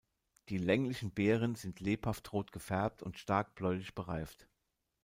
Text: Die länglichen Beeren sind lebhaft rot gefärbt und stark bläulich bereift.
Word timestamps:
Die 0.49 0.57
länglichen 0.57 1.11
Beeren 1.11 1.53
sind 1.53 1.79
lebhaft 1.79 2.33
rot 2.33 2.51
gefärbt 2.51 3.03
und 3.03 3.19
stark 3.19 3.53
bläulich 3.53 3.93
bereift. 3.93 4.47